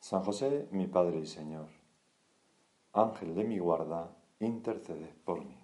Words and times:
San 0.00 0.22
José, 0.22 0.68
mi 0.70 0.86
Padre 0.86 1.20
y 1.20 1.26
Señor, 1.26 1.66
Ángel 2.92 3.34
de 3.34 3.44
mi 3.44 3.58
guarda, 3.58 4.16
intercede 4.40 5.12
por 5.24 5.44
mí. 5.44 5.58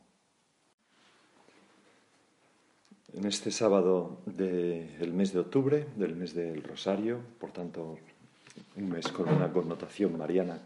En 3.13 3.27
este 3.27 3.53
sábado 3.53 4.19
del 4.27 5.13
mes 5.13 5.33
de 5.33 5.39
octubre, 5.39 5.87
del 5.97 6.17
mes 6.17 6.35
del 6.35 6.65
Rosario, 6.65 7.21
por 7.39 7.53
tanto, 7.53 7.97
un 8.77 8.89
mes 8.89 9.07
con 9.09 9.29
una 9.29 9.53
connotación 9.53 10.19
mariana 10.19 10.61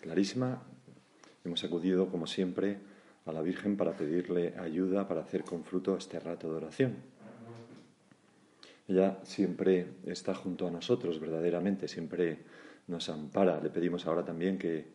clarísima, 0.00 0.62
hemos 1.44 1.64
acudido, 1.64 2.08
como 2.08 2.28
siempre, 2.28 2.78
a 3.26 3.32
la 3.32 3.42
Virgen 3.42 3.76
para 3.76 3.96
pedirle 3.96 4.54
ayuda 4.58 5.08
para 5.08 5.22
hacer 5.22 5.44
con 5.44 5.64
fruto 5.64 5.96
este 5.96 6.20
rato 6.20 6.48
de 6.48 6.56
oración. 6.56 6.96
Ella 8.88 9.18
siempre 9.22 9.86
está 10.06 10.34
junto 10.34 10.66
a 10.66 10.70
nosotros, 10.70 11.20
verdaderamente, 11.20 11.86
siempre 11.86 12.38
nos 12.86 13.08
ampara. 13.10 13.60
Le 13.60 13.68
pedimos 13.68 14.06
ahora 14.06 14.24
también 14.24 14.58
que, 14.58 14.86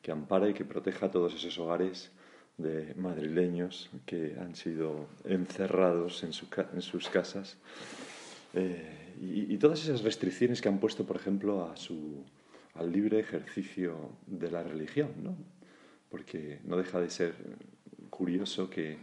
que 0.00 0.12
ampare 0.12 0.50
y 0.50 0.54
que 0.54 0.64
proteja 0.64 1.10
todos 1.10 1.34
esos 1.34 1.58
hogares 1.58 2.12
de 2.56 2.94
madrileños 2.94 3.90
que 4.06 4.36
han 4.38 4.54
sido 4.54 5.08
encerrados 5.24 6.22
en, 6.24 6.32
sus 6.32 7.08
casas 7.08 7.56
eh, 8.54 9.14
y, 9.20 9.56
todas 9.58 9.82
esas 9.82 10.02
restricciones 10.02 10.60
que 10.60 10.68
han 10.68 10.78
puesto, 10.78 11.04
por 11.04 11.16
ejemplo, 11.16 11.70
a 11.70 11.76
su, 11.76 12.24
al 12.74 12.92
libre 12.92 13.18
ejercicio 13.18 14.10
de 14.26 14.50
la 14.50 14.62
religión, 14.62 15.10
¿no? 15.22 15.36
porque 16.10 16.60
no 16.64 16.76
deja 16.76 17.00
de 17.00 17.10
ser 17.10 17.34
curioso 18.10 18.68
que 18.68 18.98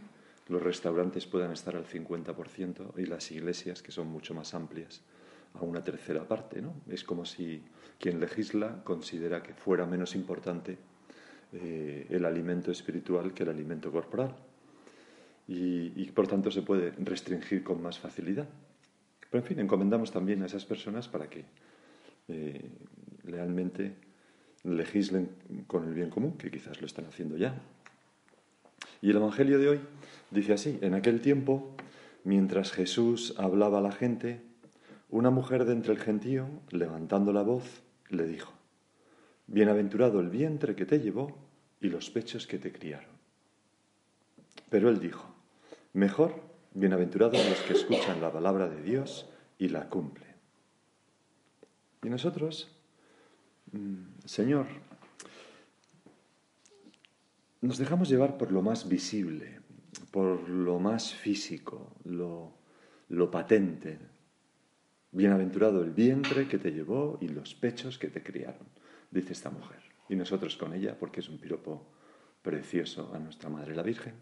los 0.48 0.62
restaurantes 0.62 1.26
puedan 1.26 1.52
estar 1.52 1.76
al 1.76 1.84
50% 1.84 2.98
y 2.98 3.06
las 3.06 3.30
iglesias, 3.30 3.82
que 3.82 3.92
son 3.92 4.08
mucho 4.08 4.34
más 4.34 4.54
amplias, 4.54 5.02
a 5.54 5.62
una 5.62 5.84
tercera 5.84 6.26
parte. 6.26 6.62
¿no? 6.62 6.74
Es 6.88 7.04
como 7.04 7.24
si 7.24 7.62
quien 7.98 8.20
legisla 8.20 8.82
considera 8.84 9.42
que 9.42 9.54
fuera 9.54 9.86
menos 9.86 10.14
importante 10.14 10.78
eh, 11.52 12.06
el 12.10 12.24
alimento 12.24 12.70
espiritual 12.70 13.32
que 13.32 13.42
el 13.42 13.50
alimento 13.50 13.90
corporal. 13.92 14.34
Y, 15.50 16.04
por 16.10 16.26
tanto 16.26 16.50
se 16.50 16.60
puede 16.60 16.90
restringir 16.98 17.64
con 17.64 17.80
más 17.80 17.98
facilidad. 17.98 18.46
Pero 19.30 19.42
en 19.42 19.48
fin, 19.48 19.58
encomendamos 19.60 20.12
también 20.12 20.42
a 20.42 20.46
esas 20.46 20.66
personas 20.66 21.08
para 21.08 21.30
que 21.30 21.44
eh, 22.28 22.70
realmente 23.24 23.94
legislen 24.64 25.30
con 25.66 25.88
el 25.88 25.94
bien 25.94 26.10
común, 26.10 26.36
que 26.36 26.50
quizás 26.50 26.80
lo 26.80 26.86
están 26.86 27.06
haciendo 27.06 27.38
ya. 27.38 27.58
Y 29.00 29.10
el 29.10 29.16
Evangelio 29.16 29.58
de 29.58 29.68
hoy 29.68 29.80
dice 30.30 30.52
así, 30.52 30.78
en 30.82 30.94
aquel 30.94 31.20
tiempo, 31.20 31.74
mientras 32.24 32.72
Jesús 32.72 33.34
hablaba 33.38 33.78
a 33.78 33.82
la 33.82 33.92
gente, 33.92 34.42
una 35.10 35.30
mujer 35.30 35.64
de 35.64 35.72
entre 35.72 35.92
el 35.92 35.98
gentío, 35.98 36.48
levantando 36.70 37.32
la 37.32 37.42
voz, 37.42 37.82
le 38.10 38.26
dijo, 38.26 38.52
Bienaventurado 39.46 40.20
el 40.20 40.28
vientre 40.28 40.74
que 40.74 40.84
te 40.84 41.00
llevó 41.00 41.38
y 41.80 41.88
los 41.88 42.10
pechos 42.10 42.46
que 42.46 42.58
te 42.58 42.72
criaron. 42.72 43.16
Pero 44.68 44.90
él 44.90 45.00
dijo, 45.00 45.34
Mejor, 45.94 46.34
bienaventurados 46.74 47.42
los 47.48 47.60
que 47.62 47.72
escuchan 47.72 48.20
la 48.20 48.32
palabra 48.32 48.68
de 48.68 48.82
Dios 48.82 49.30
y 49.58 49.68
la 49.68 49.88
cumplen. 49.88 50.34
Y 52.02 52.10
nosotros, 52.10 52.70
mm, 53.72 54.26
Señor, 54.26 54.66
nos 57.60 57.78
dejamos 57.78 58.08
llevar 58.08 58.38
por 58.38 58.52
lo 58.52 58.62
más 58.62 58.88
visible, 58.88 59.60
por 60.10 60.48
lo 60.48 60.78
más 60.78 61.14
físico, 61.14 61.96
lo, 62.04 62.54
lo 63.08 63.30
patente, 63.30 63.98
Bienaventurado 65.10 65.82
el 65.82 65.92
vientre 65.92 66.46
que 66.48 66.58
te 66.58 66.70
llevó 66.70 67.18
y 67.22 67.28
los 67.28 67.54
pechos 67.54 67.98
que 67.98 68.08
te 68.08 68.22
criaron, 68.22 68.68
dice 69.10 69.32
esta 69.32 69.50
mujer. 69.50 69.80
Y 70.08 70.16
nosotros 70.16 70.56
con 70.56 70.74
ella, 70.74 70.98
porque 70.98 71.20
es 71.20 71.30
un 71.30 71.38
piropo 71.38 71.86
precioso 72.42 73.10
a 73.14 73.18
nuestra 73.18 73.48
Madre 73.48 73.74
la 73.74 73.82
Virgen. 73.82 74.14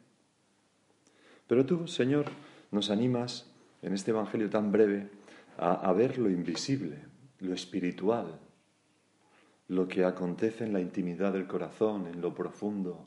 Pero 1.49 1.67
tú, 1.67 1.89
Señor, 1.89 2.27
nos 2.71 2.91
animas 2.91 3.53
en 3.83 3.95
este 3.95 4.13
Evangelio 4.13 4.49
tan 4.49 4.71
breve 4.71 5.11
a, 5.59 5.93
ver 5.93 6.19
lo 6.19 6.31
invisible, 6.31 6.99
lo 7.41 7.53
espiritual, 7.53 8.39
lo 9.69 9.89
que 9.89 10.05
acontece 10.05 10.65
en 10.65 10.73
la 10.73 10.81
intimidad 10.81 11.33
del 11.33 11.47
corazón, 11.47 12.07
en 12.07 12.21
lo 12.21 12.33
profundo 12.35 13.07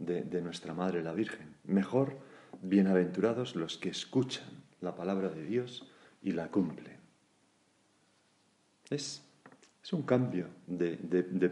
de, 0.00 0.22
de 0.22 0.42
nuestra 0.42 0.74
Madre 0.74 1.02
la 1.02 1.12
Virgen. 1.12 1.54
Mejor, 1.64 2.18
bienaventurados 2.62 3.54
los 3.54 3.78
que 3.78 3.90
escuchan 3.90 4.48
la 4.80 4.96
palabra 4.96 5.28
de 5.28 5.44
Dios 5.44 5.86
y 6.22 6.32
la 6.32 6.48
cumplen. 6.48 6.98
Es, 8.90 9.22
un 9.92 10.02
cambio 10.02 10.46
de, 10.68 10.96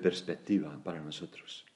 perspectiva 0.00 0.78
para 0.84 1.00
nosotros. 1.00 1.66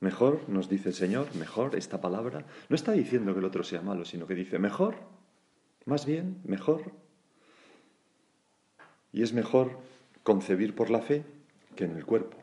Mejor, 0.00 0.46
nos 0.48 0.68
dice 0.68 0.90
el 0.90 0.94
Señor, 0.94 1.34
mejor 1.36 1.74
esta 1.74 2.02
palabra, 2.02 2.44
no 2.68 2.76
está 2.76 2.92
diciendo 2.92 3.32
que 3.32 3.38
el 3.38 3.46
otro 3.46 3.64
sea 3.64 3.80
malo, 3.80 4.04
sino 4.04 4.26
que 4.26 4.34
dice 4.34 4.58
mejor, 4.58 4.96
más 5.86 6.04
bien, 6.04 6.40
mejor. 6.44 6.92
Y 9.12 9.22
es 9.22 9.32
mejor 9.32 9.78
concebir 10.22 10.74
por 10.74 10.90
la 10.90 11.00
fe 11.00 11.24
que 11.74 11.84
en 11.84 11.96
el 11.96 12.04
cuerpo, 12.04 12.36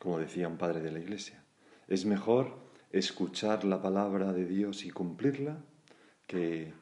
como 0.00 0.18
decía 0.18 0.48
un 0.48 0.58
padre 0.58 0.80
de 0.80 0.90
la 0.90 0.98
Iglesia. 0.98 1.44
Es 1.86 2.04
mejor 2.04 2.58
escuchar 2.90 3.64
la 3.64 3.80
palabra 3.80 4.32
de 4.32 4.46
Dios 4.46 4.84
y 4.84 4.90
cumplirla 4.90 5.62
que 6.26 6.72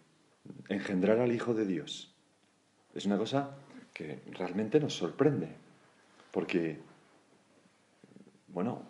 engendrar 0.71 1.19
al 1.19 1.33
Hijo 1.33 1.53
de 1.53 1.67
Dios 1.67 2.15
es 2.99 3.07
una 3.07 3.17
cosa 3.17 3.57
que 3.95 4.21
realmente 4.33 4.81
nos 4.81 4.95
sorprende, 4.95 5.49
porque, 6.33 6.79
bueno, 8.49 8.83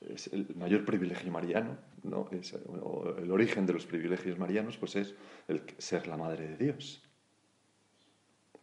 es 0.00 0.28
el 0.32 0.54
mayor 0.56 0.84
privilegio 0.84 1.30
mariano, 1.30 1.76
¿no? 2.02 2.28
Es, 2.32 2.54
el 2.54 3.30
origen 3.30 3.66
de 3.66 3.72
los 3.72 3.86
privilegios 3.86 4.38
marianos, 4.38 4.78
pues 4.78 4.96
es 4.96 5.14
el 5.48 5.62
ser 5.78 6.08
la 6.08 6.16
madre 6.16 6.48
de 6.48 6.56
Dios. 6.56 7.02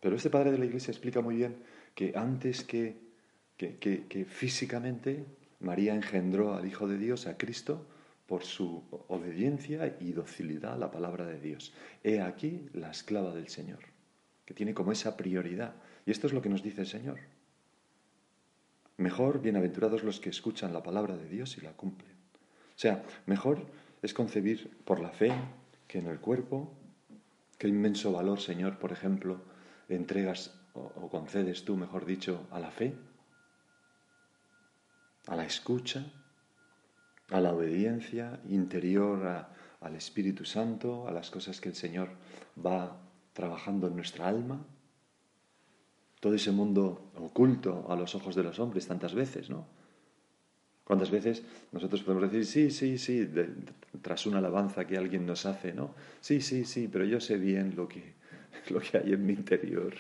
Pero 0.02 0.16
este 0.16 0.30
padre 0.30 0.52
de 0.52 0.58
la 0.58 0.66
Iglesia 0.66 0.92
explica 0.92 1.22
muy 1.22 1.36
bien 1.36 1.64
que 1.96 2.14
antes 2.16 2.64
que, 2.64 2.98
que, 3.60 4.26
físicamente 4.28 5.26
María 5.60 5.94
engendró 5.94 6.56
al 6.56 6.66
Hijo 6.66 6.88
de 6.88 6.98
Dios, 6.98 7.28
a 7.28 7.38
Cristo, 7.38 7.86
por 8.26 8.44
su 8.44 8.84
obediencia 9.08 9.98
y 10.00 10.14
docilidad 10.14 10.74
a 10.74 10.78
la 10.78 10.92
palabra 10.92 11.26
de 11.26 11.40
Dios. 11.40 11.74
He 12.04 12.22
aquí 12.22 12.70
la 12.74 12.92
esclava 12.92 13.34
del 13.34 13.50
Señor 13.50 13.80
que 14.50 14.56
tiene 14.56 14.74
como 14.74 14.92
esa 14.92 15.16
prioridad. 15.16 15.76
Y 16.08 16.12
esto 16.12 16.26
es 16.26 16.34
lo 16.34 16.42
que 16.42 16.50
nos 16.50 16.64
dice 16.64 16.82
el 16.82 16.88
Señor. 16.88 17.20
Mejor, 18.98 19.44
bienaventurados 19.44 20.04
los 20.04 20.20
que 20.20 20.32
escuchan 20.32 20.74
la 20.74 20.82
palabra 20.82 21.16
de 21.16 21.30
Dios 21.30 21.56
y 21.60 21.62
la 21.62 21.74
cumplen. 21.74 22.14
O 22.14 22.80
sea, 22.80 23.04
mejor 23.28 23.68
es 24.02 24.12
concebir 24.16 24.76
por 24.86 25.02
la 25.02 25.12
fe 25.12 25.32
que 25.88 26.00
en 26.00 26.08
el 26.08 26.20
cuerpo. 26.20 26.74
Qué 27.60 27.68
inmenso 27.68 28.12
valor, 28.12 28.40
Señor, 28.40 28.80
por 28.80 28.92
ejemplo, 28.92 29.40
entregas 29.88 30.60
o, 30.74 31.10
concedes 31.10 31.64
tú, 31.64 31.78
mejor 31.78 32.08
dicho, 32.08 32.48
a 32.50 32.60
la 32.60 32.72
fe, 32.72 32.96
a 35.28 35.36
la 35.36 35.46
escucha, 35.46 36.06
a 37.30 37.40
la 37.40 37.54
obediencia 37.54 38.40
interior 38.50 39.48
al 39.82 39.96
Espíritu 39.96 40.46
Santo, 40.46 41.08
a 41.08 41.12
las 41.12 41.30
cosas 41.30 41.62
que 41.62 41.70
el 41.70 41.76
Señor 41.76 42.10
va 42.58 42.98
trabajando 43.34 43.88
en 43.88 43.96
nuestra 43.96 44.28
alma, 44.28 44.66
todo 46.20 46.34
ese 46.34 46.52
mundo 46.52 47.12
oculto 47.16 47.86
a 47.90 47.96
los 47.96 48.16
ojos 48.16 48.36
de 48.36 48.44
los 48.44 48.60
hombres 48.60 48.88
tantas 48.88 49.14
veces, 49.14 49.50
¿no? 49.50 49.66
¿Cuántas 50.84 51.12
veces 51.12 51.44
nosotros 51.72 52.02
podemos 52.02 52.32
decir, 52.32 52.46
sí, 52.46 52.72
sí, 52.72 52.98
sí, 52.98 53.30
tras 54.02 54.26
una 54.26 54.40
alabanza 54.40 54.88
que 54.88 54.98
alguien 54.98 55.26
nos 55.26 55.46
hace, 55.46 55.72
¿no? 55.72 55.94
Sí, 56.20 56.42
sí, 56.42 56.66
sí, 56.66 56.90
pero 56.92 57.06
yo 57.06 57.20
sé 57.20 57.38
bien 57.38 57.76
lo 57.76 57.88
que, 57.88 58.16
lo 58.70 58.80
que 58.80 58.98
hay 58.98 59.14
en 59.14 59.26
mi 59.26 59.34
interior 59.34 59.94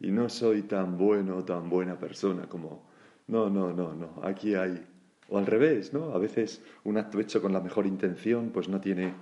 y 0.00 0.10
no 0.10 0.28
soy 0.28 0.62
tan 0.62 0.98
bueno 0.98 1.38
o 1.38 1.44
tan 1.44 1.70
buena 1.70 1.98
persona 1.98 2.48
como... 2.48 2.95
No, 3.28 3.50
no, 3.50 3.72
no, 3.72 3.94
no, 3.94 4.20
aquí 4.22 4.54
hay... 4.54 4.84
O 5.28 5.38
al 5.38 5.46
revés, 5.46 5.92
¿no? 5.92 6.12
A 6.12 6.18
veces 6.18 6.62
un 6.84 6.98
acto 6.98 7.18
hecho 7.18 7.42
con 7.42 7.52
la 7.52 7.60
mejor 7.60 7.86
intención 7.86 8.50
pues 8.50 8.68
no 8.68 8.80
tiene, 8.80 9.12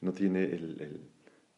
no 0.00 0.14
tiene 0.14 0.44
el 0.44 1.00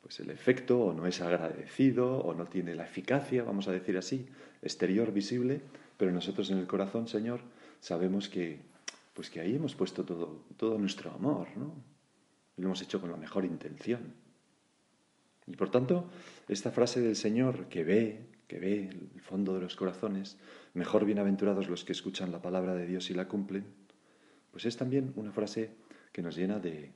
pues 0.03 0.19
el 0.21 0.31
efecto 0.31 0.81
o 0.81 0.93
no 0.93 1.07
es 1.07 1.23
agradecido 1.23 2.19
o 2.19 2.35
no 2.35 2.47
tiene 2.47 2.75
la 2.75 2.85
eficacia, 2.85 3.45
vamos 3.45 3.69
a 3.69 3.73
decir 3.73 3.97
así, 3.97 4.27
exterior 4.61 5.13
visible, 5.13 5.63
pero 5.97 6.11
nosotros 6.11 6.51
en 6.51 6.59
el 6.59 6.67
corazón, 6.67 7.07
Señor, 7.07 7.41
sabemos 7.81 8.29
que, 8.29 8.59
pues 9.15 9.31
que 9.31 9.41
ahí 9.41 9.55
hemos 9.55 9.75
puesto 9.75 10.05
todo, 10.05 10.45
todo 10.57 10.77
nuestro 10.77 11.13
amor, 11.13 11.49
¿no? 11.57 11.73
Y 12.57 12.63
lo 12.63 12.69
hemos 12.69 12.83
hecho 12.83 13.01
con 13.01 13.11
la 13.11 13.17
mejor 13.17 13.45
intención. 13.45 14.13
Y 15.47 15.57
por 15.57 15.71
tanto, 15.71 16.11
esta 16.49 16.73
frase 16.73 17.01
del 17.01 17.17
Señor 17.17 17.67
que 17.69 17.85
ve, 17.85 18.27
que 18.47 18.59
ve 18.59 18.89
el 18.89 19.21
fondo 19.21 19.55
de 19.55 19.61
los 19.61 19.77
corazones, 19.77 20.39
mejor 20.75 21.05
bienaventurados 21.05 21.69
los 21.69 21.85
que 21.85 21.93
escuchan 21.93 22.33
la 22.33 22.43
palabra 22.43 22.75
de 22.75 22.87
Dios 22.87 23.11
y 23.11 23.15
la 23.15 23.29
cumplen, 23.29 23.65
pues 24.51 24.67
es 24.67 24.77
también 24.77 25.13
una 25.17 25.33
frase 25.33 25.71
que 26.13 26.23
nos 26.23 26.37
llena 26.37 26.59
de, 26.59 26.93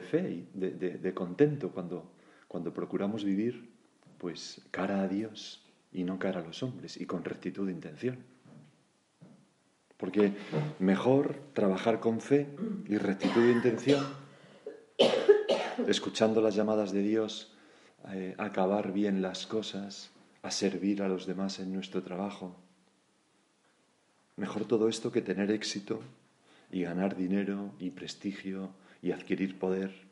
fe 0.00 0.30
y 0.30 0.48
de, 0.52 0.70
de, 0.72 1.14
contento 1.14 1.70
cuando, 1.70 2.12
cuando 2.48 2.72
procuramos 2.72 3.24
vivir 3.24 3.70
pues 4.18 4.60
cara 4.70 5.02
a 5.02 5.08
Dios 5.08 5.64
y 5.92 6.04
no 6.04 6.18
cara 6.18 6.40
a 6.40 6.44
los 6.44 6.62
hombres 6.62 7.00
y 7.00 7.06
con 7.06 7.24
rectitud 7.24 7.66
de 7.66 7.72
intención. 7.72 8.18
Porque 9.96 10.34
mejor 10.80 11.36
trabajar 11.54 12.00
con 12.00 12.20
fe 12.20 12.48
y 12.86 12.98
rectitud 12.98 13.42
de 13.42 13.52
intención, 13.52 14.04
escuchando 15.86 16.40
las 16.40 16.54
llamadas 16.54 16.92
de 16.92 17.02
Dios 17.02 17.54
eh, 18.12 18.34
acabar 18.36 18.92
bien 18.92 19.22
las 19.22 19.46
cosas, 19.46 20.10
a 20.44 20.50
servir 20.50 21.00
a 21.02 21.08
los 21.08 21.24
demás 21.24 21.58
en 21.58 21.72
nuestro 21.72 22.02
trabajo. 22.02 22.54
Mejor 24.36 24.66
todo 24.66 24.90
esto 24.90 25.10
que 25.10 25.22
tener 25.22 25.50
éxito 25.50 26.02
y 26.70 26.82
ganar 26.82 27.16
dinero 27.16 27.72
y 27.78 27.88
prestigio 27.90 28.68
y 29.00 29.12
adquirir 29.12 29.58
poder. 29.58 30.06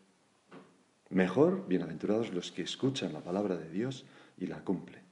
Mejor, 1.10 1.68
bienaventurados 1.68 2.32
los 2.32 2.50
que 2.50 2.62
escuchan 2.62 3.12
la 3.12 3.20
palabra 3.20 3.56
de 3.56 3.68
Dios 3.68 4.06
y 4.38 4.46
la 4.46 4.64
cumplen. 4.64 5.02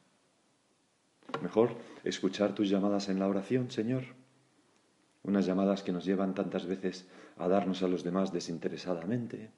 Mejor 1.43 1.77
escuchar 2.03 2.55
tus 2.55 2.71
llamadas 2.71 3.11
en 3.11 3.19
la 3.19 3.29
oración, 3.29 3.71
Señor. 3.71 4.05
Unas 5.23 5.45
llamadas 5.45 5.83
que 5.83 5.93
nos 5.93 6.07
llevan 6.07 6.35
tantas 6.35 6.65
veces 6.65 7.07
a 7.37 7.47
darnos 7.47 7.83
a 7.83 7.89
los 7.89 8.05
demás 8.05 8.33
desinteresadamente, 8.33 9.51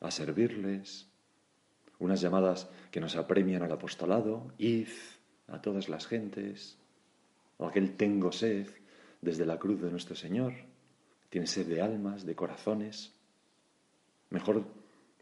a 0.00 0.12
servirles, 0.12 1.09
unas 2.00 2.20
llamadas 2.20 2.68
que 2.90 3.00
nos 3.00 3.14
apremian 3.14 3.62
al 3.62 3.72
apostolado, 3.72 4.52
id 4.58 4.88
a 5.46 5.60
todas 5.60 5.88
las 5.88 6.06
gentes, 6.06 6.78
o 7.58 7.66
aquel 7.66 7.96
tengo 7.96 8.32
sed 8.32 8.66
desde 9.20 9.46
la 9.46 9.58
cruz 9.58 9.80
de 9.80 9.90
nuestro 9.90 10.16
Señor, 10.16 10.54
tiene 11.28 11.46
sed 11.46 11.66
de 11.66 11.82
almas, 11.82 12.26
de 12.26 12.34
corazones. 12.34 13.12
Mejor 14.30 14.64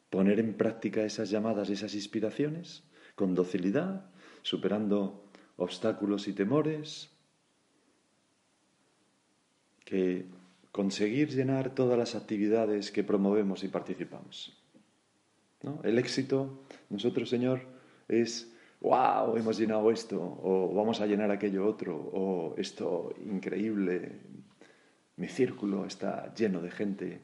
poner 0.08 0.38
en 0.40 0.54
práctica 0.54 1.02
esas 1.02 1.30
llamadas, 1.30 1.68
esas 1.68 1.94
inspiraciones, 1.94 2.84
con 3.14 3.34
docilidad, 3.34 4.10
superando 4.42 5.24
obstáculos 5.56 6.28
y 6.28 6.32
temores, 6.32 7.10
que 9.84 10.26
conseguir 10.70 11.30
llenar 11.30 11.74
todas 11.74 11.98
las 11.98 12.14
actividades 12.14 12.92
que 12.92 13.02
promovemos 13.02 13.64
y 13.64 13.68
participamos. 13.68 14.57
El 15.82 15.98
éxito, 15.98 16.64
nosotros, 16.88 17.28
Señor, 17.28 17.62
es, 18.06 18.52
wow, 18.80 19.36
hemos 19.36 19.58
llenado 19.58 19.90
esto, 19.90 20.18
o 20.20 20.72
vamos 20.74 21.00
a 21.00 21.06
llenar 21.06 21.30
aquello 21.30 21.66
otro, 21.66 21.96
o 21.96 22.54
esto 22.56 23.12
increíble, 23.24 24.20
mi 25.16 25.26
círculo 25.26 25.84
está 25.84 26.32
lleno 26.34 26.60
de 26.60 26.70
gente, 26.70 27.20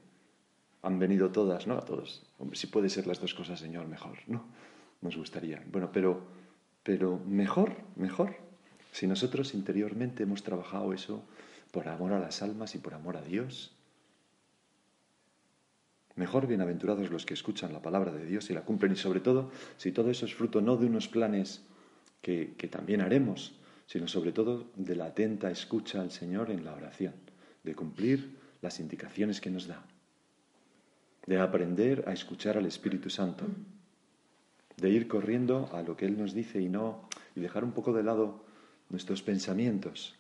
han 0.82 0.98
venido 0.98 1.30
todas, 1.30 1.66
¿no? 1.66 1.74
A 1.74 1.84
todos. 1.84 2.26
Hombre, 2.38 2.56
si 2.56 2.66
puede 2.66 2.88
ser 2.88 3.06
las 3.06 3.20
dos 3.20 3.34
cosas, 3.34 3.60
Señor, 3.60 3.86
mejor, 3.86 4.18
¿no? 4.26 4.44
Nos 5.00 5.16
gustaría. 5.16 5.62
Bueno, 5.70 5.90
pero, 5.92 6.20
pero 6.82 7.20
mejor, 7.26 7.72
mejor, 7.94 8.34
si 8.90 9.06
nosotros 9.06 9.54
interiormente 9.54 10.24
hemos 10.24 10.42
trabajado 10.42 10.92
eso 10.92 11.24
por 11.70 11.88
amor 11.88 12.12
a 12.12 12.18
las 12.18 12.42
almas 12.42 12.74
y 12.74 12.78
por 12.78 12.94
amor 12.94 13.16
a 13.16 13.22
Dios, 13.22 13.76
Mejor 16.16 16.46
bienaventurados 16.46 17.10
los 17.10 17.26
que 17.26 17.34
escuchan 17.34 17.72
la 17.72 17.82
palabra 17.82 18.12
de 18.12 18.24
Dios 18.24 18.48
y 18.48 18.54
la 18.54 18.62
cumplen 18.64 18.92
y 18.92 18.96
sobre 18.96 19.18
todo 19.18 19.50
si 19.76 19.90
todo 19.90 20.10
eso 20.10 20.26
es 20.26 20.34
fruto 20.34 20.60
no 20.60 20.76
de 20.76 20.86
unos 20.86 21.08
planes 21.08 21.62
que, 22.22 22.54
que 22.56 22.68
también 22.68 23.00
haremos, 23.00 23.58
sino 23.86 24.06
sobre 24.06 24.30
todo 24.30 24.70
de 24.76 24.94
la 24.94 25.06
atenta 25.06 25.50
escucha 25.50 26.00
al 26.00 26.12
Señor 26.12 26.52
en 26.52 26.64
la 26.64 26.72
oración, 26.72 27.14
de 27.64 27.74
cumplir 27.74 28.38
las 28.62 28.78
indicaciones 28.78 29.40
que 29.40 29.50
nos 29.50 29.66
da, 29.66 29.84
de 31.26 31.40
aprender 31.40 32.04
a 32.06 32.12
escuchar 32.12 32.56
al 32.56 32.66
Espíritu 32.66 33.10
Santo, 33.10 33.46
de 34.76 34.90
ir 34.90 35.08
corriendo 35.08 35.68
a 35.72 35.82
lo 35.82 35.96
que 35.96 36.06
Él 36.06 36.16
nos 36.16 36.32
dice 36.32 36.60
y 36.60 36.68
no 36.68 37.08
y 37.34 37.40
dejar 37.40 37.64
un 37.64 37.72
poco 37.72 37.92
de 37.92 38.04
lado 38.04 38.44
nuestros 38.88 39.22
pensamientos. 39.22 40.14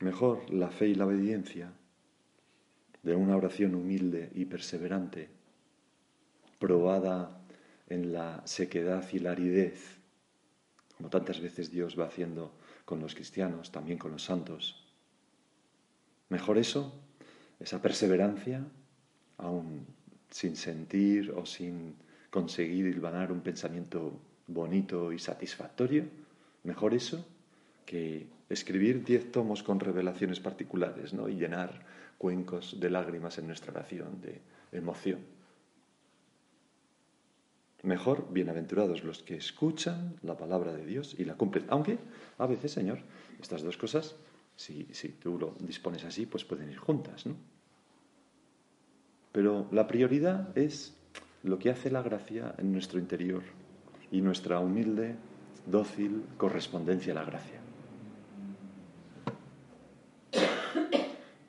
Mejor 0.00 0.50
la 0.50 0.70
fe 0.70 0.88
y 0.88 0.94
la 0.96 1.06
obediencia 1.06 1.72
de 3.02 3.14
una 3.14 3.36
oración 3.36 3.74
humilde 3.74 4.30
y 4.34 4.44
perseverante, 4.44 5.28
probada 6.58 7.40
en 7.88 8.12
la 8.12 8.42
sequedad 8.46 9.04
y 9.12 9.18
la 9.18 9.32
aridez, 9.32 9.98
como 10.96 11.10
tantas 11.10 11.40
veces 11.40 11.70
Dios 11.70 11.98
va 11.98 12.06
haciendo 12.06 12.52
con 12.84 13.00
los 13.00 13.14
cristianos, 13.14 13.72
también 13.72 13.98
con 13.98 14.12
los 14.12 14.22
santos. 14.22 14.86
Mejor 16.28 16.58
eso, 16.58 16.94
esa 17.58 17.82
perseverancia, 17.82 18.64
aún 19.38 19.86
sin 20.30 20.56
sentir 20.56 21.32
o 21.32 21.44
sin 21.44 21.96
conseguir 22.30 22.86
hilvanar 22.86 23.32
un 23.32 23.40
pensamiento 23.40 24.20
bonito 24.46 25.12
y 25.12 25.18
satisfactorio, 25.18 26.04
mejor 26.64 26.94
eso 26.94 27.26
que 27.84 28.26
escribir 28.48 29.04
diez 29.04 29.30
tomos 29.32 29.62
con 29.62 29.80
revelaciones 29.80 30.40
particulares 30.40 31.12
¿no? 31.12 31.28
y 31.28 31.34
llenar 31.34 31.84
cuencos 32.22 32.78
de 32.78 32.88
lágrimas 32.88 33.36
en 33.38 33.48
nuestra 33.48 33.72
oración, 33.72 34.20
de 34.20 34.40
emoción. 34.70 35.18
Mejor, 37.82 38.32
bienaventurados 38.32 39.02
los 39.02 39.24
que 39.24 39.34
escuchan 39.34 40.14
la 40.22 40.36
palabra 40.36 40.72
de 40.72 40.86
Dios 40.86 41.16
y 41.18 41.24
la 41.24 41.34
cumplen. 41.34 41.66
Aunque 41.68 41.98
a 42.38 42.46
veces, 42.46 42.70
Señor, 42.70 43.00
estas 43.40 43.62
dos 43.62 43.76
cosas, 43.76 44.14
si, 44.54 44.86
si 44.92 45.08
tú 45.08 45.36
lo 45.36 45.56
dispones 45.58 46.04
así, 46.04 46.26
pues 46.26 46.44
pueden 46.44 46.70
ir 46.70 46.78
juntas, 46.78 47.26
¿no? 47.26 47.34
Pero 49.32 49.66
la 49.72 49.88
prioridad 49.88 50.56
es 50.56 50.94
lo 51.42 51.58
que 51.58 51.70
hace 51.70 51.90
la 51.90 52.02
gracia 52.02 52.54
en 52.56 52.70
nuestro 52.70 53.00
interior 53.00 53.42
y 54.12 54.20
nuestra 54.20 54.60
humilde, 54.60 55.16
dócil 55.66 56.22
correspondencia 56.36 57.14
a 57.14 57.16
la 57.16 57.24
gracia. 57.24 57.61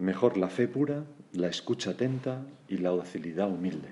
Mejor 0.04 0.36
la 0.36 0.50
fe 0.50 0.68
pura, 0.68 1.06
la 1.32 1.48
escucha 1.48 1.92
atenta 1.92 2.46
y 2.68 2.76
la 2.76 2.90
docilidad 2.90 3.50
humilde, 3.50 3.88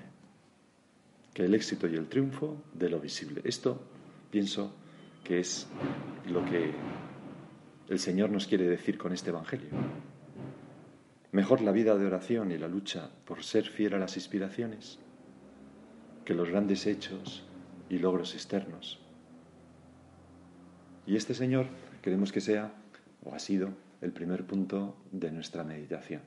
que 1.32 1.46
el 1.46 1.54
éxito 1.54 1.88
y 1.88 1.94
el 1.94 2.06
triunfo 2.06 2.62
de 2.74 2.90
lo 2.90 3.00
visible. 3.00 3.40
Esto 3.44 3.80
pienso 4.30 4.74
que 5.24 5.40
es 5.40 5.66
lo 6.28 6.44
que 6.44 6.70
el 7.88 7.98
Señor 7.98 8.28
nos 8.28 8.46
quiere 8.46 8.68
decir 8.68 8.98
con 8.98 9.14
este 9.14 9.30
Evangelio. 9.30 9.70
Mejor 11.32 11.62
la 11.62 11.72
vida 11.72 11.96
de 11.96 12.04
oración 12.04 12.52
y 12.52 12.58
la 12.58 12.68
lucha 12.68 13.08
por 13.24 13.42
ser 13.42 13.64
fiel 13.64 13.94
a 13.94 13.98
las 13.98 14.16
inspiraciones 14.16 14.98
que 16.26 16.34
los 16.34 16.50
grandes 16.50 16.86
hechos 16.86 17.42
y 17.88 17.96
logros 17.96 18.34
externos. 18.34 19.00
Y 21.06 21.16
este 21.16 21.32
Señor 21.32 21.68
queremos 22.02 22.32
que 22.32 22.42
sea, 22.42 22.74
o 23.24 23.34
ha 23.34 23.38
sido, 23.38 23.70
el 24.02 24.12
primer 24.12 24.44
punto 24.44 24.96
de 25.12 25.30
nuestra 25.30 25.62
meditación. 25.62 26.20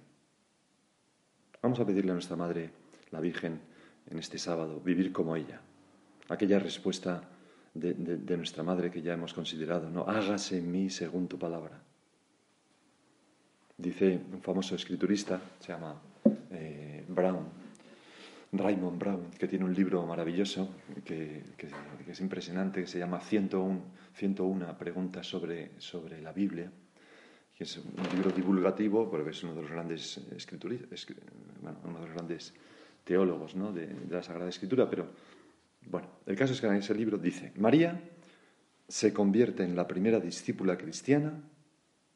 Vamos 1.61 1.79
a 1.79 1.85
pedirle 1.85 2.11
a 2.11 2.13
nuestra 2.13 2.37
Madre, 2.37 2.69
la 3.11 3.19
Virgen, 3.19 3.59
en 4.09 4.17
este 4.17 4.37
sábado, 4.37 4.79
vivir 4.79 5.11
como 5.11 5.35
ella. 5.35 5.59
Aquella 6.29 6.57
respuesta 6.57 7.21
de, 7.73 8.37
nuestra 8.37 8.63
Madre 8.63 8.89
que 8.89 9.01
ya 9.01 9.13
hemos 9.13 9.33
considerado, 9.33 9.89
no, 9.89 10.03
hágase 10.07 10.57
en 10.57 10.71
mí 10.71 10.89
según 10.89 11.27
tu 11.27 11.37
palabra. 11.37 11.81
Dice 13.77 14.21
un 14.31 14.41
famoso 14.41 14.75
escriturista, 14.75 15.41
se 15.59 15.73
llama 15.73 16.01
eh, 16.51 17.03
Brown, 17.09 17.45
Raymond 18.53 18.97
Brown, 18.97 19.31
que 19.37 19.49
tiene 19.49 19.65
un 19.65 19.73
libro 19.73 20.05
maravilloso, 20.05 20.69
que, 21.03 21.43
es 22.07 22.21
impresionante, 22.21 22.81
que 22.81 22.87
se 22.87 22.99
llama 22.99 23.19
101, 23.19 23.81
101 24.13 24.77
preguntas 24.77 25.27
sobre, 25.27 25.71
sobre 25.77 26.21
la 26.21 26.31
Biblia 26.31 26.71
que 27.55 27.63
es 27.63 27.77
un 27.77 27.93
libro 28.13 28.31
divulgativo, 28.31 29.09
porque 29.09 29.31
es 29.31 29.43
uno 29.43 29.55
de 29.55 29.61
los 29.61 29.71
grandes 29.71 30.19
bueno, 31.61 31.79
uno 31.85 31.99
de 31.99 32.05
los 32.05 32.13
grandes 32.13 32.53
teólogos 33.03 33.55
¿no? 33.55 33.71
de, 33.71 33.87
de, 33.87 34.13
la 34.13 34.23
Sagrada 34.23 34.49
Escritura, 34.49 34.89
pero 34.89 35.07
bueno, 35.87 36.07
el 36.25 36.35
caso 36.35 36.53
es 36.53 36.59
que 36.59 36.67
en 36.67 36.75
ese 36.75 36.93
libro 36.93 37.17
dice, 37.17 37.53
María 37.55 38.01
se 38.87 39.13
convierte 39.13 39.63
en 39.63 39.75
la 39.75 39.87
primera 39.87 40.19
discípula 40.19 40.77
cristiana 40.77 41.41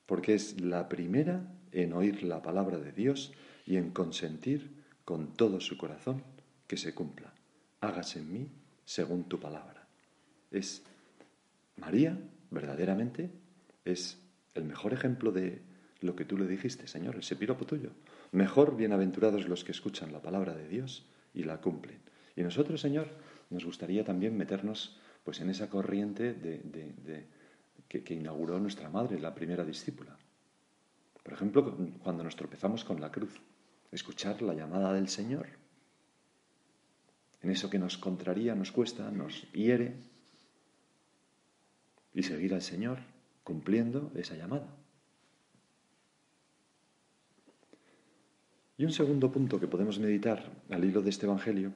porque 0.05 0.34
es 0.34 0.60
la 0.60 0.89
primera 0.89 1.53
en 1.72 1.93
oír 1.93 2.24
la 2.24 2.41
palabra 2.41 2.79
de 2.79 2.91
Dios 2.91 3.31
y 3.65 3.77
en 3.77 3.91
consentir 3.91 4.84
con 5.05 5.34
todo 5.34 5.60
su 5.60 5.77
corazón 5.77 6.24
que 6.67 6.77
se 6.77 6.93
cumpla. 6.93 7.34
Hágase 7.81 8.19
en 8.19 8.34
mí 8.34 8.48
según 8.86 9.25
tu 9.29 9.39
palabra. 9.39 9.88
Es 10.51 10.84
María, 11.77 12.17
verdaderamente, 12.50 13.29
es 13.86 14.17
el 14.56 14.63
mejor 14.63 14.94
ejemplo 14.94 15.32
de 15.32 15.62
lo 16.01 16.15
que 16.15 16.25
tú 16.25 16.38
le 16.38 16.48
dijiste, 16.48 16.88
Señor, 16.88 17.18
ese 17.18 17.36
piropo 17.36 17.65
tuyo. 17.65 17.91
Mejor 18.32 18.77
bienaventurados 18.77 19.48
los 19.48 19.63
que 19.63 19.72
escuchan 19.72 20.12
la 20.13 20.22
palabra 20.22 20.53
de 20.53 20.68
Dios 20.68 21.06
y 21.34 21.44
la 21.44 21.60
cumplen. 21.62 22.00
Y 22.36 22.41
nosotros, 22.41 22.82
Señor, 22.82 23.10
nos 23.50 23.65
gustaría 23.65 24.03
también 24.03 24.38
meternos 24.38 24.98
pues, 25.24 25.41
en 25.41 25.50
esa 25.50 25.70
corriente 25.70 26.36
que 27.88 28.13
inauguró 28.13 28.60
nuestra 28.60 28.89
madre, 28.89 29.20
la 29.20 29.36
primera 29.36 29.65
discípula. 29.65 30.18
Por 31.24 31.34
ejemplo, 31.34 31.77
cuando 32.01 32.24
nos 32.24 32.36
tropezamos 32.36 32.86
con 32.86 33.01
la 33.01 33.12
cruz, 33.12 33.41
escuchar 33.91 34.41
la 34.41 34.53
llamada 34.53 34.94
del 34.94 35.10
Señor. 35.10 35.48
En 37.41 37.51
eso 37.51 37.70
que 37.70 37.79
nos 37.79 37.98
contraría, 37.98 38.56
nos 38.56 38.72
cuesta, 38.72 39.12
nos 39.12 39.51
hiere, 39.51 39.96
y 42.13 42.24
seguir 42.24 42.53
al 42.53 42.62
Señor 42.62 43.00
cumpliendo 43.50 44.12
esa 44.13 44.36
llamada. 44.36 44.68
Y 48.77 48.86
un 48.86 48.91
segundo 48.91 49.32
punto 49.32 49.60
que 49.60 49.68
podemos 49.68 49.98
meditar 49.98 50.51
al 50.70 50.86
hilo 50.86 51.01
de 51.01 51.10
este 51.10 51.25
Evangelio, 51.25 51.74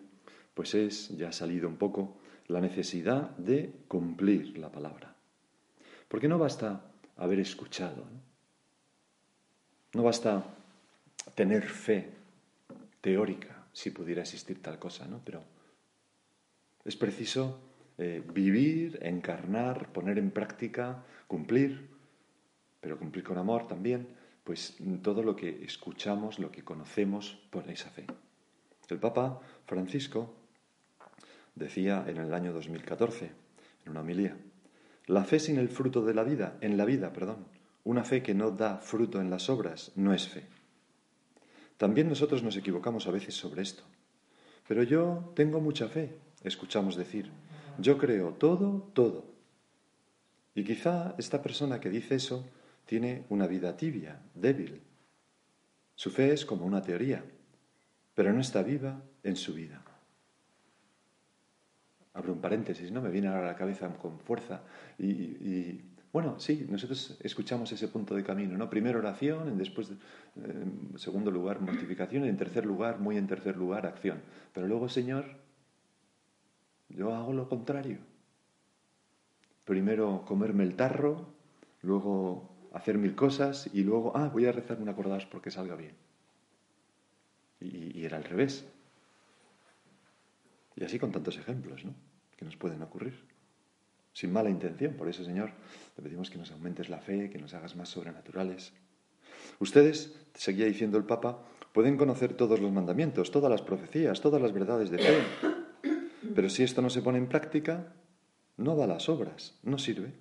pues 0.54 0.76
es, 0.76 1.10
ya 1.18 1.30
ha 1.30 1.32
salido 1.34 1.68
un 1.68 1.78
poco, 1.78 2.20
la 2.48 2.62
necesidad 2.62 3.32
de 3.38 3.74
cumplir 3.88 4.56
la 4.60 4.72
palabra. 4.72 5.16
Porque 6.08 6.28
no 6.28 6.38
basta 6.38 6.92
haber 7.18 7.40
escuchado, 7.40 8.06
no, 9.94 10.04
basta 10.04 10.46
tener 11.34 11.64
fe 11.64 12.12
teórica, 13.02 13.66
si 13.74 13.90
pudiera 13.90 14.22
existir 14.22 14.62
tal 14.62 14.78
cosa, 14.78 15.08
¿no? 15.08 15.22
Pero 15.26 15.42
es 16.86 16.96
preciso 16.96 17.60
eh, 17.98 18.24
vivir, 18.34 19.00
encarnar, 19.02 19.92
poner 19.92 20.18
en 20.18 20.32
práctica, 20.32 21.04
cumplir, 21.34 21.90
pero 22.80 23.00
cumplir 23.00 23.24
con 23.24 23.40
amor 23.40 23.66
también, 23.66 24.08
pues 24.44 24.78
todo 25.02 25.24
lo 25.24 25.36
que 25.36 25.66
escuchamos, 25.66 26.38
lo 26.38 26.52
que 26.52 26.64
conocemos 26.64 27.40
por 27.50 27.68
esa 27.72 27.90
fe. 27.90 28.06
El 28.88 29.00
Papa 29.00 29.40
Francisco 29.66 30.32
decía 31.56 32.06
en 32.08 32.18
el 32.18 32.32
año 32.36 32.54
2014, 32.54 33.32
en 33.84 33.92
una 33.92 34.02
homilía, 34.02 34.38
la 35.08 35.24
fe 35.24 35.40
sin 35.40 35.58
el 35.58 35.70
fruto 35.70 36.06
de 36.06 36.14
la 36.14 36.24
vida, 36.24 36.56
en 36.62 36.78
la 36.78 36.86
vida, 36.86 37.12
perdón, 37.14 37.48
una 37.84 38.04
fe 38.04 38.22
que 38.22 38.36
no 38.36 38.52
da 38.52 38.78
fruto 38.78 39.20
en 39.20 39.32
las 39.32 39.50
obras, 39.50 39.92
no 39.96 40.14
es 40.14 40.28
fe. 40.28 40.46
También 41.78 42.10
nosotros 42.10 42.44
nos 42.44 42.58
equivocamos 42.58 43.08
a 43.08 43.12
veces 43.12 43.34
sobre 43.34 43.64
esto. 43.64 43.82
Pero 44.68 44.84
yo 44.84 45.32
tengo 45.34 45.60
mucha 45.60 45.88
fe, 45.88 46.16
escuchamos 46.44 46.96
decir, 46.96 47.32
yo 47.80 47.98
creo 47.98 48.34
todo, 48.34 48.88
todo. 48.94 49.33
Y 50.56 50.64
quizá 50.64 51.16
esta 51.18 51.42
persona 51.42 51.80
que 51.80 51.90
dice 51.90 52.16
eso 52.16 52.48
tiene 52.86 53.26
una 53.30 53.48
vida 53.48 53.76
tibia, 53.76 54.22
débil. 54.36 54.82
Su 55.96 56.12
fe 56.12 56.34
es 56.34 56.46
como 56.46 56.66
una 56.66 56.82
teoría, 56.82 57.24
pero 58.14 58.34
no 58.34 58.42
está 58.42 58.62
viva 58.62 59.02
en 59.24 59.36
su 59.36 59.54
vida. 59.54 59.84
Abro 62.14 62.34
un 62.34 62.42
paréntesis, 62.42 62.92
¿no? 62.92 63.02
Me 63.02 63.10
viene 63.10 63.28
a 63.28 63.42
la 63.42 63.56
cabeza 63.56 63.90
con 63.98 64.20
fuerza. 64.20 64.62
Y, 65.00 65.82
bueno, 66.12 66.40
sí, 66.40 66.68
nosotros 66.70 67.18
escuchamos 67.22 67.72
ese 67.72 67.88
punto 67.88 68.14
de 68.14 68.24
camino, 68.24 68.56
¿no? 68.56 68.70
Primero 68.70 69.00
oración, 69.00 69.58
después, 69.58 69.92
en 70.36 70.94
segundo 70.98 71.32
lugar, 71.32 71.60
mortificación, 71.60 72.26
y 72.26 72.30
en 72.30 72.38
tercer 72.38 72.68
lugar, 72.68 73.00
muy 73.00 73.18
en 73.18 73.26
tercer 73.26 73.58
lugar, 73.58 73.88
acción. 73.88 74.22
Pero 74.54 74.68
luego, 74.68 74.90
Señor, 74.90 75.26
yo 76.90 77.16
hago 77.16 77.34
lo 77.34 77.50
contrario. 77.50 78.13
Primero 79.66 80.24
comerme 80.26 80.64
el 80.64 80.76
tarro, 80.76 81.28
luego 81.82 82.50
hacer 82.74 82.98
mil 82.98 83.16
cosas 83.16 83.70
y 83.74 83.84
luego, 83.84 84.16
ah, 84.16 84.30
voy 84.30 84.46
a 84.46 84.52
rezar 84.52 84.82
una 84.82 84.92
acordados 84.92 85.26
porque 85.26 85.52
salga 85.52 85.76
bien. 85.76 85.96
Y, 87.62 88.04
era 88.04 88.18
al 88.18 88.24
revés. 88.24 88.66
Y 90.76 90.84
así 90.84 91.00
con 91.00 91.12
tantos 91.12 91.38
ejemplos, 91.38 91.86
¿no? 91.86 91.94
Que 92.36 92.44
nos 92.44 92.58
pueden 92.58 92.82
ocurrir. 92.82 93.14
Sin 94.12 94.34
mala 94.34 94.50
intención. 94.50 94.96
Por 94.96 95.08
eso, 95.08 95.24
Señor, 95.24 95.52
te 95.96 96.02
pedimos 96.02 96.30
que 96.30 96.38
nos 96.38 96.52
aumentes 96.52 96.90
la 96.90 97.00
fe, 97.00 97.30
que 97.30 97.40
nos 97.40 97.54
hagas 97.54 97.76
más 97.76 97.90
sobrenaturales. 97.90 98.74
Ustedes, 99.60 100.20
seguía 100.34 100.66
diciendo 100.66 100.98
el 100.98 101.06
Papa, 101.06 101.44
pueden 101.72 101.96
conocer 101.96 102.34
todos 102.34 102.60
los 102.60 102.72
mandamientos, 102.72 103.32
todas 103.32 103.50
las 103.50 103.62
profecías, 103.62 104.20
todas 104.20 104.42
las 104.42 104.52
verdades 104.52 104.90
de 104.90 104.98
fe 104.98 105.24
pero 106.36 106.50
si 106.50 106.64
esto 106.64 106.82
no 106.82 106.90
se 106.90 107.02
pone 107.02 107.18
en 107.18 107.28
práctica, 107.28 107.94
no 108.58 108.76
da 108.76 108.88
las 108.88 109.10
obras, 109.10 109.54
no 109.64 109.78
sirve. 109.78 110.12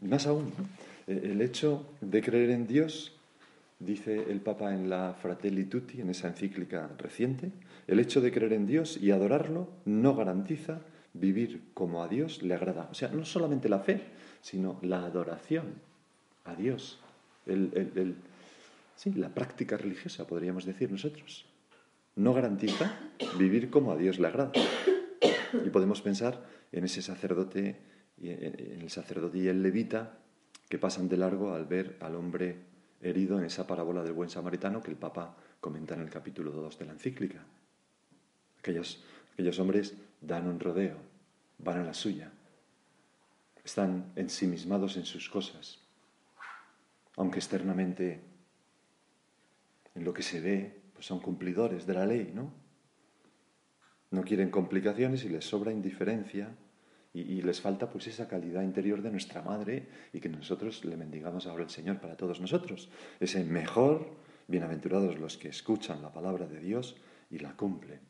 Y 0.00 0.06
más 0.06 0.26
aún, 0.26 0.52
e, 1.06 1.12
el 1.12 1.40
hecho 1.42 1.86
de 2.00 2.22
creer 2.22 2.50
en 2.50 2.66
Dios, 2.66 3.12
dice 3.80 4.30
el 4.30 4.40
Papa 4.40 4.74
en 4.74 4.88
la 4.88 5.14
Fratelli 5.20 5.64
Tutti, 5.64 6.00
en 6.00 6.10
esa 6.10 6.28
encíclica 6.28 6.88
reciente, 6.98 7.50
el 7.86 8.00
hecho 8.00 8.20
de 8.20 8.32
creer 8.32 8.52
en 8.52 8.66
Dios 8.66 8.96
y 8.96 9.10
adorarlo 9.10 9.68
no 9.84 10.14
garantiza 10.14 10.80
vivir 11.14 11.62
como 11.74 12.02
a 12.02 12.08
Dios 12.08 12.42
le 12.42 12.54
agrada. 12.54 12.88
O 12.90 12.94
sea, 12.94 13.08
no 13.08 13.24
solamente 13.24 13.68
la 13.68 13.80
fe, 13.80 14.02
sino 14.40 14.78
la 14.82 15.04
adoración 15.04 15.74
a 16.44 16.54
Dios. 16.54 17.00
sí, 18.96 19.12
la 19.14 19.30
práctica 19.30 19.76
religiosa, 19.76 20.26
podríamos 20.26 20.64
decir 20.64 20.92
nosotros 20.92 21.46
no 22.18 22.34
garantiza 22.34 22.98
vivir 23.38 23.70
como 23.70 23.92
a 23.92 23.96
Dios 23.96 24.18
le 24.18 24.26
agrada. 24.26 24.52
Y 25.64 25.70
podemos 25.70 26.02
pensar 26.02 26.44
en 26.72 26.84
ese 26.84 27.00
sacerdote, 27.00 27.80
en 28.20 28.80
el 28.80 28.90
sacerdote 28.90 29.38
y 29.38 29.46
el 29.46 29.62
levita 29.62 30.18
que 30.68 30.78
pasan 30.78 31.08
de 31.08 31.16
largo 31.16 31.54
al 31.54 31.64
ver 31.64 31.96
al 32.00 32.16
hombre 32.16 32.56
herido 33.00 33.38
en 33.38 33.44
esa 33.44 33.66
parábola 33.66 34.02
del 34.02 34.12
buen 34.12 34.28
samaritano 34.28 34.82
que 34.82 34.90
el 34.90 34.96
Papa 34.96 35.36
comenta 35.60 35.94
en 35.94 36.00
el 36.00 36.10
capítulo 36.10 36.50
2 36.50 36.78
de 36.78 36.86
la 36.86 36.92
encíclica. 36.92 37.38
Aquellos, 38.58 39.04
aquellos 39.32 39.58
hombres 39.60 39.94
dan 40.20 40.48
un 40.48 40.58
rodeo, 40.58 40.96
van 41.58 41.78
a 41.78 41.84
la 41.84 41.94
suya, 41.94 42.32
están 43.64 44.12
ensimismados 44.16 44.96
en 44.96 45.04
sus 45.04 45.30
cosas, 45.30 45.78
aunque 47.16 47.38
externamente 47.38 48.20
en 49.94 50.04
lo 50.04 50.12
que 50.12 50.22
se 50.22 50.40
ve 50.40 50.77
pues 50.98 51.06
son 51.06 51.20
cumplidores 51.20 51.86
de 51.86 51.94
la 51.94 52.04
ley, 52.04 52.32
¿no? 52.34 52.52
No 54.10 54.24
quieren 54.24 54.50
complicaciones 54.50 55.24
y 55.24 55.28
les 55.28 55.44
sobra 55.44 55.70
indiferencia 55.70 56.56
y, 57.14 57.40
les 57.40 57.60
falta 57.60 57.88
pues 57.88 58.08
esa 58.08 58.26
calidad 58.26 58.62
interior 58.62 59.00
de 59.00 59.12
nuestra 59.12 59.40
madre 59.40 59.86
y 60.12 60.18
que 60.18 60.28
nosotros 60.28 60.84
le 60.84 60.96
mendigamos 60.96 61.46
ahora 61.46 61.62
al 61.62 61.70
Señor 61.70 62.00
para 62.00 62.16
todos 62.16 62.40
nosotros. 62.40 62.90
Ese 63.20 63.44
mejor, 63.44 64.10
bienaventurados 64.48 65.20
los 65.20 65.38
que 65.38 65.50
escuchan 65.50 66.02
la 66.02 66.12
palabra 66.12 66.48
de 66.48 66.58
Dios 66.58 66.96
y 67.30 67.38
la 67.38 67.52
cumplen. 67.52 68.00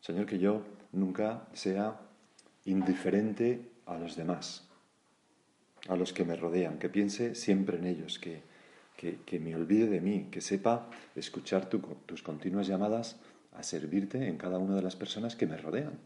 Señor, 0.00 0.26
que 0.26 0.40
yo 0.40 0.64
nunca 0.90 1.46
sea 1.52 2.00
indiferente 2.64 3.70
a 3.86 3.96
los 3.96 4.16
demás, 4.16 4.68
a 5.86 5.94
los 5.94 6.12
que 6.12 6.24
me 6.24 6.34
rodean, 6.34 6.80
que 6.80 6.88
piense 6.88 7.36
siempre 7.36 7.78
en 7.78 7.86
ellos, 7.86 8.18
que 8.18 8.55
que, 8.96 9.38
me 9.38 9.54
olvide 9.54 9.88
de 9.88 10.00
mí, 10.00 10.28
que 10.30 10.40
sepa 10.40 10.88
escuchar 11.14 11.68
tus 11.68 12.22
continuas 12.22 12.66
llamadas 12.66 13.16
a 13.52 13.62
servirte 13.62 14.26
en 14.26 14.38
cada 14.38 14.58
una 14.58 14.74
de 14.74 14.82
las 14.82 14.96
personas 14.96 15.36
que 15.36 15.46
me 15.46 15.56
rodean. 15.56 15.98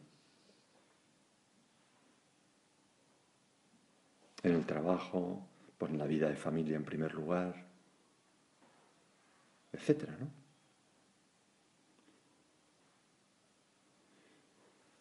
En 4.42 4.54
el 4.54 4.66
trabajo, 4.66 5.46
por 5.78 5.90
la 5.92 6.06
vida 6.06 6.28
de 6.28 6.36
familia 6.36 6.76
en 6.76 6.84
primer 6.84 7.14
lugar, 7.14 7.66
etcétera, 9.72 10.16
¿no? 10.18 10.40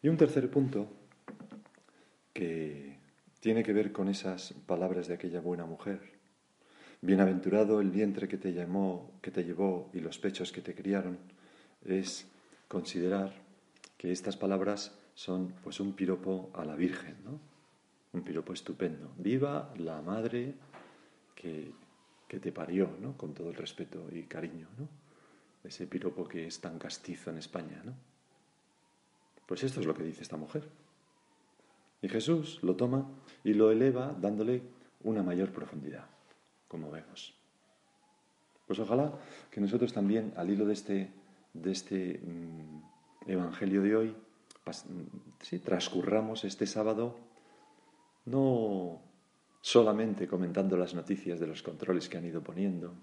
Y 0.02 0.08
un 0.08 0.16
tercer 0.16 0.50
punto 0.50 0.88
que 2.34 2.98
tiene 3.42 3.64
que 3.64 3.74
ver 3.74 3.92
con 3.92 4.08
esas 4.08 4.54
palabras 4.66 5.08
de 5.08 5.16
aquella 5.16 5.42
buena 5.42 5.66
mujer 5.66 6.19
Bienaventurado 7.02 7.80
el 7.80 7.92
vientre 7.92 8.28
que 8.28 8.38
te 8.38 8.52
llamó, 8.52 9.12
que 9.22 9.32
te 9.32 9.46
llevó 9.46 9.90
y 9.94 10.02
los 10.02 10.20
pechos 10.20 10.52
que 10.52 10.62
te 10.62 10.76
criaron, 10.76 11.18
es 11.86 12.28
considerar 12.68 13.34
que 13.98 14.12
estas 14.12 14.36
palabras 14.36 14.92
son 15.16 15.54
pues 15.64 15.80
un 15.80 15.94
piropo 15.94 16.52
a 16.54 16.66
la 16.66 16.76
Virgen, 16.76 17.16
¿no? 17.24 17.40
Un 18.12 18.22
piropo 18.24 18.52
estupendo. 18.52 19.14
Viva 19.18 19.74
la 19.78 20.02
madre 20.02 20.56
que, 21.36 21.72
que 22.28 22.40
te 22.40 22.52
parió, 22.52 22.90
¿no? 23.00 23.16
Con 23.16 23.34
todo 23.34 23.50
el 23.50 23.56
respeto 23.56 24.08
y 24.12 24.24
cariño, 24.24 24.68
¿no? 24.78 24.90
Ese 25.64 25.88
piropo 25.88 26.28
que 26.28 26.48
es 26.48 26.60
tan 26.60 26.78
castizo 26.80 27.30
en 27.30 27.38
España, 27.38 27.82
¿no? 27.86 27.94
Pues 29.46 29.64
esto 29.64 29.80
es 29.80 29.86
lo 29.86 29.94
que 29.94 30.04
dice 30.04 30.22
esta 30.22 30.38
mujer. 30.38 30.68
Y 32.02 32.10
Jesús 32.10 32.60
lo 32.62 32.76
toma 32.76 33.10
y 33.46 33.54
lo 33.54 33.72
eleva 33.72 34.14
dándole 34.20 34.64
una 35.04 35.24
mayor 35.24 35.52
profundidad 35.52 36.19
como 36.70 36.90
vemos. 36.90 37.36
Pues 38.66 38.80
ojalá 38.80 39.12
que 39.52 39.60
nosotros 39.60 39.92
también, 39.92 40.32
al 40.38 40.50
hilo 40.50 40.66
de 40.66 40.74
este, 40.74 41.12
de 41.54 41.72
este 41.72 42.22
mm, 42.24 43.30
Evangelio 43.30 43.82
de 43.82 43.96
hoy, 43.96 44.16
sí, 45.42 45.60
transcurramos 45.60 46.44
este 46.46 46.68
sábado 46.68 47.18
no 48.26 49.02
solamente 49.62 50.28
comentando 50.28 50.78
las 50.78 50.94
noticias 50.94 51.40
de 51.40 51.48
los 51.48 51.64
controles 51.64 52.08
que 52.08 52.18
han 52.18 52.26
ido 52.26 52.42
poniendo 52.42 52.94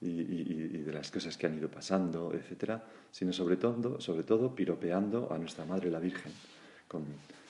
y, 0.00 0.78
de 0.78 0.92
las 0.92 1.10
cosas 1.10 1.36
que 1.36 1.46
han 1.46 1.56
ido 1.56 1.70
pasando, 1.70 2.32
etcétera, 2.32 2.84
sino 3.10 3.32
sobre 3.32 3.56
todo, 3.56 4.00
sobre 4.00 4.22
todo 4.22 4.54
piropeando 4.54 5.32
a 5.32 5.38
nuestra 5.38 5.64
Madre 5.64 5.90
la 5.90 5.98
Virgen 5.98 6.32
con 6.88 7.04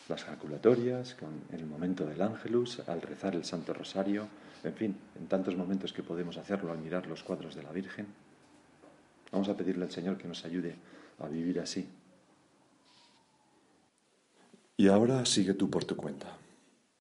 las 0.08 0.24
jaculatorias, 0.24 1.14
con 1.14 1.42
el 1.52 1.66
momento 1.66 2.04
del 2.04 2.20
ángelus, 2.22 2.80
al 2.88 3.02
rezar 3.02 3.34
el 3.36 3.44
Santo 3.44 3.72
Rosario, 3.72 4.26
en 4.64 4.74
fin, 4.74 4.96
en 5.18 5.26
tantos 5.26 5.56
momentos 5.56 5.92
que 5.92 6.02
podemos 6.02 6.36
hacerlo 6.36 6.72
al 6.72 6.78
mirar 6.78 7.06
los 7.06 7.22
cuadros 7.22 7.54
de 7.54 7.62
la 7.62 7.72
Virgen. 7.72 8.06
Vamos 9.32 9.48
a 9.48 9.56
pedirle 9.56 9.84
al 9.84 9.90
Señor 9.90 10.18
que 10.18 10.28
nos 10.28 10.44
ayude 10.44 10.74
a 11.18 11.28
vivir 11.28 11.60
así. 11.60 11.88
Y 14.76 14.88
ahora 14.88 15.24
sigue 15.26 15.54
tú 15.54 15.70
por 15.70 15.84
tu 15.84 15.96
cuenta. 15.96 16.39